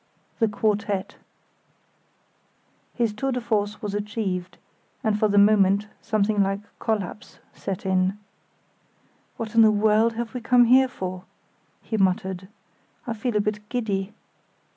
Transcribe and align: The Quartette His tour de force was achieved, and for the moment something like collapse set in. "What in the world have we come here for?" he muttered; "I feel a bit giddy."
The 0.39 0.47
Quartette 0.47 1.17
His 2.95 3.13
tour 3.13 3.31
de 3.31 3.39
force 3.39 3.83
was 3.83 3.93
achieved, 3.93 4.57
and 5.03 5.19
for 5.19 5.27
the 5.27 5.37
moment 5.37 5.89
something 6.01 6.41
like 6.41 6.61
collapse 6.79 7.37
set 7.53 7.85
in. 7.85 8.17
"What 9.37 9.53
in 9.53 9.61
the 9.61 9.69
world 9.69 10.13
have 10.13 10.33
we 10.33 10.41
come 10.41 10.65
here 10.65 10.87
for?" 10.87 11.25
he 11.83 11.97
muttered; 11.97 12.47
"I 13.05 13.13
feel 13.13 13.35
a 13.37 13.41
bit 13.41 13.69
giddy." 13.69 14.11